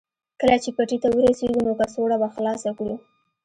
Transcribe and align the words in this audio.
کله 0.39 0.57
چې 0.63 0.69
پټي 0.75 0.97
ته 1.03 1.07
ورسېږو 1.11 1.61
نو 1.65 1.71
کڅوړه 1.79 2.17
به 2.21 2.27
خلاصه 2.35 2.69
کړو 2.77 2.95